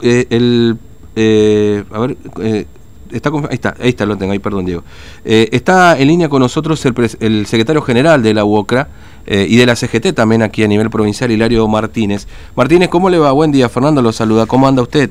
Eh, 0.00 0.26
el, 0.30 0.78
eh, 1.14 1.84
a 1.92 1.98
ver, 1.98 2.16
eh, 2.40 2.64
está, 3.12 3.28
ahí 3.28 3.44
está, 3.50 3.74
ahí 3.78 3.90
está, 3.90 4.06
lo 4.06 4.16
tengo, 4.16 4.32
ahí, 4.32 4.38
perdón, 4.38 4.64
Diego. 4.64 4.82
Eh, 5.26 5.50
está 5.52 5.98
en 5.98 6.08
línea 6.08 6.30
con 6.30 6.40
nosotros 6.40 6.82
el, 6.86 6.94
el 7.20 7.44
secretario 7.44 7.82
general 7.82 8.22
de 8.22 8.32
la 8.32 8.46
UOCRA 8.46 8.88
eh, 9.26 9.44
y 9.46 9.58
de 9.58 9.66
la 9.66 9.76
CGT 9.76 10.14
también 10.14 10.40
aquí 10.40 10.64
a 10.64 10.68
nivel 10.68 10.88
provincial, 10.88 11.30
Hilario 11.30 11.68
Martínez. 11.68 12.26
Martínez, 12.56 12.88
¿cómo 12.88 13.10
le 13.10 13.18
va? 13.18 13.32
Buen 13.32 13.52
día, 13.52 13.68
Fernando 13.68 14.00
lo 14.00 14.10
saluda. 14.10 14.46
¿Cómo 14.46 14.66
anda 14.66 14.80
usted? 14.80 15.10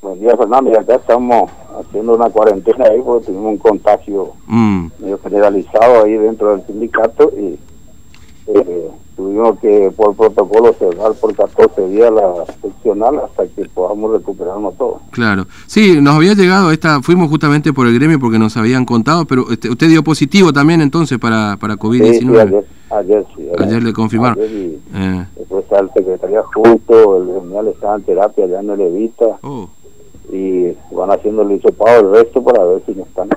Buen 0.00 0.20
día, 0.20 0.34
Fernando. 0.38 0.70
Y 0.70 0.74
acá 0.74 0.94
estamos 0.94 1.50
haciendo 1.78 2.14
una 2.14 2.30
cuarentena 2.30 2.86
ahí 2.86 3.00
porque 3.04 3.26
tuvimos 3.26 3.52
un 3.52 3.58
contagio 3.58 4.32
Mm, 4.46 4.86
medio 5.00 5.18
generalizado 5.22 6.04
ahí 6.04 6.14
dentro 6.14 6.56
del 6.56 6.66
sindicato 6.66 7.30
y 7.38 7.58
eh, 8.46 8.90
tuvimos 9.16 9.58
que 9.60 9.92
por 9.96 10.14
protocolo 10.16 10.72
cerrar 10.72 11.12
por 11.14 11.34
14 11.34 11.88
días 11.88 12.10
la 12.12 12.44
seccional 12.62 13.20
hasta 13.24 13.46
que 13.48 13.64
podamos 13.68 14.12
recuperarnos 14.12 14.76
todo. 14.78 15.00
claro. 15.10 15.46
Sí, 15.66 16.00
nos 16.00 16.14
había 16.16 16.34
llegado 16.34 16.70
esta, 16.72 17.02
fuimos 17.02 17.28
justamente 17.28 17.72
por 17.72 17.86
el 17.86 17.94
gremio 17.94 18.18
porque 18.18 18.38
nos 18.38 18.56
habían 18.56 18.84
contado, 18.84 19.24
pero 19.26 19.50
este, 19.50 19.68
usted 19.70 19.88
dio 19.88 20.02
positivo 20.02 20.52
también 20.52 20.80
entonces 20.80 21.18
para, 21.18 21.56
para 21.60 21.74
Sí, 21.74 21.80
COVID-19. 21.80 22.18
sí, 22.20 22.38
ayer, 22.38 22.64
ayer 22.90 23.26
sí. 23.36 23.48
Ayer 23.58 23.82
le 23.82 23.92
confirmaron. 23.92 24.38
Ayer 24.42 24.50
y 24.52 24.80
Eh, 24.94 25.26
después 25.36 25.64
está 25.64 25.78
el 25.80 25.90
secretario 25.92 26.44
junto, 26.54 27.16
el 27.18 27.26
gremial 27.28 27.68
está 27.68 27.94
en 27.94 28.02
terapia 28.02 28.46
ya 28.46 28.62
no 28.62 28.76
le 28.76 28.86
evita 28.88 29.38
oh, 29.42 29.68
y 30.32 30.72
van 30.94 31.10
haciendo 31.10 31.42
el 31.42 31.52
hisopado 31.52 32.00
el 32.00 32.12
resto 32.12 32.42
para 32.42 32.64
ver 32.64 32.82
si 32.86 32.92
no 32.92 33.02
están, 33.02 33.28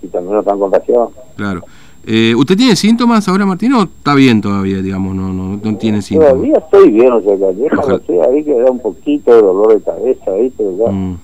si 0.00 0.06
también 0.08 0.34
no 0.34 0.40
están 0.40 0.58
contagiados. 0.58 1.10
claro. 1.36 1.62
Eh, 2.06 2.34
¿Usted 2.36 2.56
tiene 2.56 2.76
síntomas 2.76 3.26
ahora, 3.28 3.46
Martín, 3.46 3.72
o 3.72 3.82
está 3.84 4.14
bien 4.14 4.40
todavía, 4.40 4.78
digamos, 4.82 5.14
no, 5.14 5.32
no, 5.32 5.56
no 5.62 5.76
tiene 5.78 6.02
síntomas? 6.02 6.32
Todavía 6.34 6.58
estoy 6.58 6.90
bien, 6.90 7.12
o 7.12 7.20
sea 7.22 7.36
que 7.36 7.44
ayer 7.46 7.72
Ojalá. 7.78 8.00
sí, 8.06 8.12
ahí 8.20 8.44
que 8.44 8.54
era 8.56 8.70
un 8.70 8.78
poquito 8.80 9.34
de 9.34 9.42
dolor 9.42 9.74
de 9.74 9.80
cabeza 9.82 10.30
ahí, 10.32 10.52
pero 10.56 10.76
ya 10.78 10.90
Mm, 10.92 11.18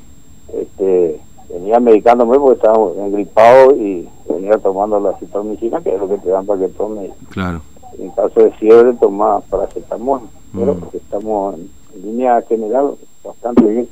este, 0.60 1.20
venía 1.52 1.80
medicándome 1.80 2.38
porque 2.38 2.56
estaba 2.56 2.78
gripado 3.10 3.76
y 3.76 4.08
venía 4.28 4.56
tomando 4.58 4.98
la 5.00 5.16
citromicina, 5.18 5.80
que 5.82 5.94
es 5.94 6.00
lo 6.00 6.08
que 6.08 6.16
te 6.18 6.30
dan 6.30 6.46
para 6.46 6.60
que 6.60 6.68
tomes. 6.68 7.10
claro. 7.30 7.60
En 7.98 8.08
caso 8.10 8.40
de 8.40 8.50
fiebre, 8.52 8.94
toma 8.94 9.40
paracetamol, 9.50 10.20
pero 10.56 10.74
Mm. 10.74 10.78
porque 10.80 10.96
estamos 10.96 11.56
en 11.56 12.02
línea 12.02 12.40
general 12.48 12.92
bastante 13.22 13.62
bien. 13.64 13.88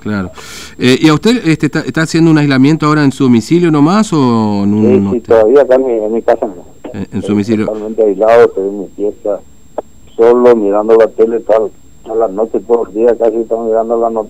Claro. 0.00 0.30
Eh, 0.78 0.98
¿Y 1.00 1.08
a 1.08 1.14
usted 1.14 1.46
este, 1.46 1.66
está, 1.66 1.80
está 1.80 2.02
haciendo 2.02 2.30
un 2.30 2.38
aislamiento 2.38 2.86
ahora 2.86 3.04
en 3.04 3.12
su 3.12 3.24
domicilio 3.24 3.70
nomás 3.70 4.12
o 4.12 4.64
en 4.64 4.70
Sí, 4.70 4.86
un 4.86 5.00
sí, 5.02 5.06
hotel? 5.08 5.22
todavía 5.22 5.62
acá 5.62 5.74
en 5.76 5.86
mi, 5.86 5.92
en 5.92 6.12
mi 6.14 6.22
casa 6.22 6.46
no. 6.46 6.64
En- 6.92 7.06
en 7.12 7.22
su 7.22 7.28
domicilio. 7.28 7.66
Totalmente 7.66 8.02
aislado, 8.02 8.44
estoy 8.46 8.68
en 8.68 8.80
mi 8.80 8.86
fiesta, 8.96 9.40
solo 10.16 10.56
mirando 10.56 10.96
la 10.96 11.06
tele 11.08 11.40
todas 11.40 11.70
todas 12.02 12.18
las 12.18 12.30
noches, 12.32 12.62
todos 12.66 12.86
los 12.86 12.94
días, 12.94 13.14
casi 13.18 13.36
estamos 13.36 13.66
mirando 13.68 14.00
la, 14.00 14.10
no- 14.10 14.26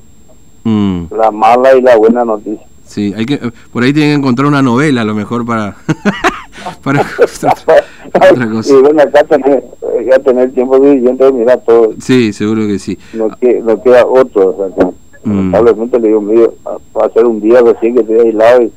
Mm, 0.64 1.04
la 1.16 1.30
mala 1.30 1.74
y 1.74 1.80
la 1.80 1.96
buena 1.96 2.22
noticia. 2.24 2.66
sí, 2.84 3.14
hay 3.16 3.24
que, 3.24 3.38
por 3.72 3.82
ahí 3.82 3.94
tienen 3.94 4.10
que 4.12 4.18
encontrar 4.18 4.46
una 4.46 4.60
novela 4.60 5.00
a 5.00 5.04
lo 5.04 5.14
mejor 5.14 5.46
para... 5.46 5.74
para 6.84 7.00
otra 8.30 8.50
cosa. 8.50 8.74
Y 8.74 8.82
bueno, 8.82 9.00
acá 9.02 9.24
tener, 9.24 9.64
ya 10.10 10.18
tener 10.18 10.52
tiempo 10.52 10.76
suficiente 10.76 11.24
de 11.24 11.32
mirar 11.32 11.62
todo, 11.64 11.94
Sí, 11.98 12.32
seguro 12.34 12.66
que 12.66 12.78
sí. 12.78 12.98
no, 13.14 13.28
que, 13.40 13.60
no 13.60 13.82
queda 13.82 14.04
otro. 14.04 14.50
O 14.50 14.56
sea, 14.76 14.76
que, 14.88 14.94
Mm. 15.24 15.30
lamentablemente 15.30 16.00
le 16.00 16.08
digo, 16.08 16.20
medio, 16.20 16.54
va 16.96 17.06
a 17.06 17.10
ser 17.10 17.26
un 17.26 17.40
día 17.40 17.60
recién 17.60 17.94
que 17.94 18.00
estoy 18.00 18.18
aislado 18.20 18.62
y 18.62 18.72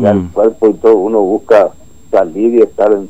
ya 0.00 0.10
el 0.12 0.18
Mm, 0.18 0.28
cuerpo 0.32 0.68
y 0.68 0.74
todo, 0.74 0.96
uno 0.96 1.20
busca 1.20 1.70
salir 2.10 2.54
y 2.54 2.62
estar 2.62 2.92
en, 2.92 3.08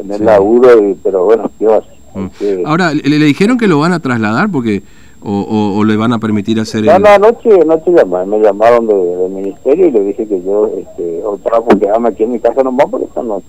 en 0.00 0.10
el 0.10 0.18
Sí. 0.18 0.24
laburo, 0.24 0.86
y, 0.88 0.94
pero 1.02 1.24
bueno, 1.24 1.50
¿qué 1.58 1.66
va 1.66 1.76
a 1.76 1.78
hacer? 1.78 1.92
mm. 2.14 2.26
Que- 2.38 2.62
Ahora, 2.66 2.92
¿le, 2.94 3.02
le 3.18 3.24
dijeron 3.26 3.56
que 3.58 3.66
lo 3.68 3.78
van 3.78 3.92
a 3.92 4.00
trasladar 4.00 4.50
porque 4.50 4.82
o, 5.24 5.30
o- 5.40 5.78
o 5.78 5.84
le 5.84 5.96
van 5.96 6.12
a 6.12 6.18
permitir 6.18 6.58
hacer 6.60 6.82
Ya 6.84 6.96
el... 6.96 7.02
no, 7.02 7.08
anoche, 7.08 7.48
anoche 7.62 7.92
llamaron, 7.92 8.28
me 8.30 8.40
llamaron 8.40 8.86
de- 8.88 8.94
del 9.16 9.30
ministerio 9.30 9.86
y 9.86 9.90
le 9.92 10.00
dije 10.00 10.26
que 10.26 10.42
yo 10.42 10.68
este, 10.76 11.22
otra 11.24 11.60
porque 11.60 11.88
aquí 11.88 12.24
en 12.24 12.32
mi 12.32 12.40
casa 12.40 12.62
nomás 12.64 12.86
porque 12.90 13.06
no, 13.16 13.22
no, 13.22 13.42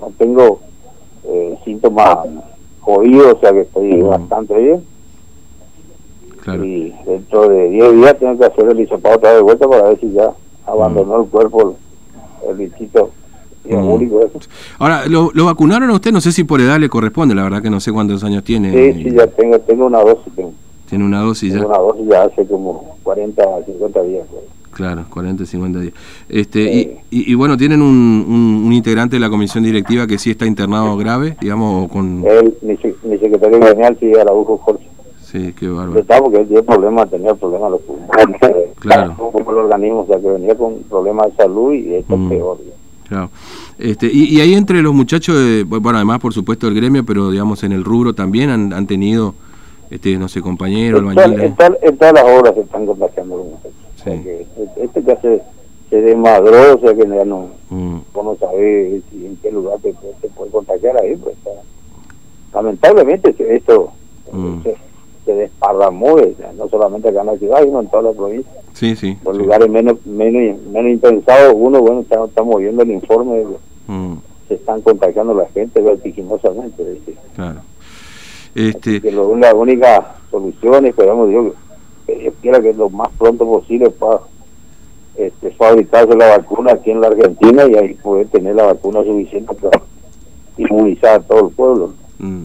no 0.00 0.12
tengo 0.18 0.60
eh, 1.24 1.56
síntomas 1.64 2.18
jodidos, 2.80 3.34
o 3.34 3.40
sea 3.40 3.52
que 3.52 3.60
estoy 3.62 3.94
Mm. 4.02 4.08
bastante 4.08 4.54
bien. 4.58 4.84
Claro. 6.44 6.64
Y 6.64 6.94
dentro 7.06 7.48
de 7.48 7.70
10 7.70 7.96
días 7.96 8.18
tengo 8.18 8.38
que 8.38 8.44
hacer 8.44 8.68
el 8.68 8.80
hisopado 8.80 9.16
otra 9.16 9.30
vez 9.30 9.38
de 9.38 9.42
vuelta 9.42 9.66
para 9.68 9.88
ver 9.88 9.98
si 10.00 10.12
ya 10.12 10.30
abandonó 10.66 11.22
el 11.22 11.28
cuerpo 11.28 11.74
el, 12.42 12.50
el 12.50 12.56
bichito 12.56 13.10
ese. 13.64 14.48
Ahora, 14.78 15.06
¿lo, 15.06 15.30
lo 15.32 15.46
vacunaron 15.46 15.88
a 15.90 15.94
usted? 15.94 16.12
No 16.12 16.20
sé 16.20 16.32
si 16.32 16.44
por 16.44 16.60
edad 16.60 16.78
le 16.78 16.88
corresponde, 16.88 17.34
la 17.34 17.44
verdad 17.44 17.62
que 17.62 17.70
no 17.70 17.80
sé 17.80 17.92
cuántos 17.92 18.22
años 18.24 18.44
tiene. 18.44 18.70
Sí, 18.92 19.02
sí, 19.04 19.10
ya 19.16 19.26
tengo, 19.26 19.58
tengo 19.60 19.86
una 19.86 20.00
dosis, 20.00 20.32
tengo, 20.34 20.52
Tiene 20.88 21.04
una 21.04 21.20
dosis 21.20 21.54
ya. 21.54 21.64
una 21.66 21.78
dosis 21.78 22.06
ya 22.10 22.22
hace 22.24 22.46
como 22.46 22.96
40, 23.02 23.42
50 23.66 24.02
días. 24.02 24.26
pues. 24.30 24.42
Claro, 24.72 25.04
40, 25.08 25.46
50 25.46 25.78
días. 25.80 25.94
Este, 26.28 26.64
Sí. 26.72 26.96
y, 27.10 27.18
y, 27.20 27.32
y 27.32 27.34
bueno, 27.34 27.56
tienen 27.56 27.80
un, 27.80 28.24
un, 28.28 28.64
un 28.66 28.72
integrante 28.72 29.16
de 29.16 29.20
la 29.20 29.30
comisión 29.30 29.64
directiva 29.64 30.06
que 30.06 30.18
sí 30.18 30.30
está 30.32 30.44
internado 30.46 30.96
grave, 30.96 31.36
digamos, 31.40 31.90
con... 31.90 32.24
Él, 32.26 32.54
mi, 32.60 32.76
mi 33.08 33.18
secretario 33.18 33.62
general, 33.62 33.96
sí, 34.00 34.12
Araujo 34.14 34.58
Jorge. 34.58 34.84
Sí, 35.34 35.52
qué 35.58 35.66
bárbaro. 35.68 35.98
estaba 35.98 36.20
porque 36.22 36.38
él 36.42 36.46
tenía 36.46 36.62
problemas, 36.62 37.10
tenía 37.10 37.34
problemas 37.34 37.70
los 37.72 37.80
pulmones, 37.82 38.42
eh, 38.42 38.72
Claro. 38.80 39.14
como 39.32 39.50
el 39.50 39.56
organismo, 39.58 40.00
o 40.02 40.06
sea 40.06 40.20
que 40.20 40.28
venía 40.28 40.54
con 40.56 40.74
problemas 40.84 41.26
de 41.26 41.32
salud 41.42 41.72
y 41.72 41.94
esto 41.94 42.16
Mm. 42.16 42.22
es 42.22 42.28
peor. 42.38 42.58
Claro. 43.08 43.30
Este, 43.78 44.06
y, 44.06 44.36
y 44.36 44.40
ahí 44.40 44.54
entre 44.54 44.80
los 44.80 44.94
muchachos, 44.94 45.34
de- 45.36 45.64
bueno, 45.64 45.96
además 45.98 46.20
por 46.20 46.32
supuesto 46.32 46.66
del 46.66 46.76
gremio, 46.76 47.04
pero 47.04 47.30
digamos 47.32 47.64
en 47.64 47.72
el 47.72 47.82
rubro 47.84 48.14
también 48.14 48.48
han, 48.50 48.72
han 48.72 48.86
tenido, 48.86 49.34
este, 49.90 50.16
no 50.18 50.28
sé, 50.28 50.40
compañeros, 50.40 51.02
En, 51.02 51.08
albañiles. 51.08 51.46
en 51.46 51.56
todas- 51.56 51.78
en 51.82 51.96
todas 51.98 52.14
las 52.14 52.24
obras 52.24 52.54
se 52.54 52.60
están 52.60 52.86
contagiando 52.86 53.36
los 53.38 53.46
muchachos. 53.46 53.72
O 53.96 54.02
sea 54.04 54.16
Sí. 54.16 54.22
que 54.22 54.46
este 54.84 55.02
ya 55.02 55.20
se, 55.20 55.42
se 55.90 56.00
desmadró, 56.00 56.76
o 56.76 56.78
sea 56.78 56.94
que 56.94 57.08
ya 57.08 57.24
no, 57.24 57.48
Mm, 57.70 57.96
no 58.14 58.36
sabés 58.38 59.02
si 59.10 59.26
en 59.26 59.36
qué 59.42 59.50
lugar 59.50 59.78
te, 59.82 59.92
puede- 59.94 60.14
te 60.20 60.28
puede 60.28 60.50
contagiar 60.52 60.96
ahí. 61.02 61.16
Pues, 61.16 61.36
está- 61.36 61.50
lamentablemente 62.54 63.34
esto 63.56 63.90
Mm. 64.32 64.62
se, 64.62 64.76
se 65.24 65.32
desparramó, 65.34 66.18
eh, 66.18 66.34
no 66.56 66.68
solamente 66.68 67.08
acá 67.08 67.20
en 67.22 67.26
la 67.26 67.36
ciudad, 67.38 67.62
sino 67.64 67.80
en 67.80 67.88
toda 67.88 68.02
la 68.04 68.12
provincia. 68.12 68.50
sí, 68.72 68.94
sí. 68.96 69.16
lugares 69.24 69.68
menos, 69.70 70.04
menos, 70.06 70.60
menos 70.62 70.92
impensados, 70.92 71.54
uno, 71.56 71.80
bueno, 71.80 72.00
está- 72.00 72.24
estamos 72.24 72.58
viendo 72.60 72.82
el 72.82 72.90
informe 72.90 73.36
de 73.38 73.46
Mm, 73.86 74.14
se 74.48 74.54
están 74.54 74.80
contagiando 74.80 75.34
la 75.34 75.46
gente 75.50 75.80
vertiginosamente. 75.80 76.82
claro. 77.36 77.60
Este, 78.54 79.00
Que 79.00 79.10
lo, 79.12 79.34
la 79.36 79.52
única 79.54 80.14
solución, 80.30 80.86
esperamos 80.86 81.28
Dios, 81.28 81.52
que 82.06 82.14
Dios 82.16 82.34
quiera 82.40 82.60
que 82.60 82.72
lo 82.72 82.88
más 82.88 83.08
pronto 83.18 83.44
posible 83.44 83.90
pueda 83.90 84.20
este, 85.16 85.50
fabricarse 85.52 86.16
la 86.16 86.38
vacuna 86.38 86.72
aquí 86.72 86.90
en 86.90 87.00
la 87.00 87.08
Argentina 87.08 87.64
y 87.66 87.74
ahí 87.76 87.94
poder 87.94 88.28
tener 88.28 88.54
la 88.54 88.64
vacuna 88.66 89.02
suficiente 89.04 89.54
para 89.54 89.80
inmunizar 90.56 91.20
a 91.20 91.22
todo 91.22 91.48
el 91.48 91.54
pueblo. 91.54 91.92
mm. 92.18 92.44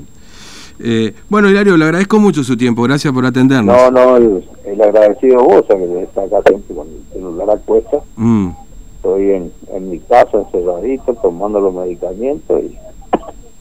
Eh, 0.81 1.13
bueno, 1.27 1.49
Hilario, 1.49 1.75
le 1.77 1.85
agradezco 1.85 2.19
mucho 2.19 2.43
su 2.43 2.55
tiempo, 2.55 2.83
gracias 2.83 3.13
por 3.13 3.25
atendernos. 3.25 3.75
No, 3.75 3.91
no, 3.91 4.17
el, 4.17 4.43
el 4.65 4.81
agradecido 4.81 5.43
vos, 5.43 5.63
que 5.67 6.03
está 6.03 6.23
acá 6.23 6.37
siempre 6.47 6.75
con 6.75 6.87
el 6.87 7.13
celular 7.13 7.49
a 7.51 7.57
cuesta. 7.57 7.97
Mm, 8.15 8.49
Estoy 8.97 9.31
en, 9.31 9.51
en 9.73 9.89
mi 9.89 9.99
casa, 9.99 10.37
encerradito, 10.39 11.13
tomando 11.15 11.59
los 11.59 11.73
medicamentos 11.73 12.61
y, 12.63 12.77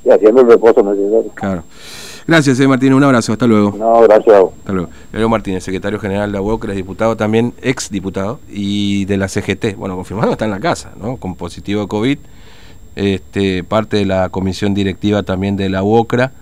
y 0.07 0.11
haciendo 0.11 0.41
el 0.43 0.49
reposo 0.49 0.83
necesario. 0.83 1.31
claro. 1.35 1.63
Gracias, 2.27 2.61
eh, 2.61 2.69
Martín, 2.69 2.93
un 2.93 3.03
abrazo, 3.03 3.33
hasta 3.33 3.47
luego. 3.47 3.75
No, 3.79 4.03
gracias. 4.03 4.37
Hasta 4.59 4.73
luego. 4.73 4.91
Hilario 5.11 5.29
Martínez, 5.31 5.65
secretario 5.65 5.99
general 5.99 6.31
de 6.31 6.37
la 6.37 6.43
UOCRA, 6.43 6.75
diputado 6.75 7.17
también, 7.17 7.55
ex 7.63 7.89
diputado, 7.91 8.39
y 8.51 9.07
de 9.07 9.17
la 9.17 9.29
CGT. 9.29 9.77
Bueno, 9.79 9.97
confirmado 9.97 10.33
está 10.33 10.45
en 10.45 10.51
la 10.51 10.61
casa, 10.61 10.93
¿no? 11.01 11.17
Con 11.17 11.37
positivo 11.37 11.81
de 11.81 11.89
COVID. 11.89 12.19
Este, 12.97 13.65
parte 13.65 13.97
de 13.97 14.05
la 14.05 14.29
comisión 14.29 14.75
directiva 14.75 15.23
también 15.23 15.57
de 15.57 15.71
la 15.71 15.83
UOCRA. 15.83 16.33